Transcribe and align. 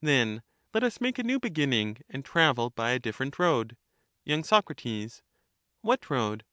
Then 0.00 0.42
let 0.74 0.82
us 0.82 1.00
make 1.00 1.20
a 1.20 1.22
new 1.22 1.38
beginning, 1.38 2.02
and 2.08 2.24
travel 2.24 2.70
by 2.70 2.90
a 2.90 2.98
different 2.98 3.38
road. 3.38 3.76
y. 4.26 4.42
Soc. 4.42 4.68
What 5.82 6.10
road 6.10 6.44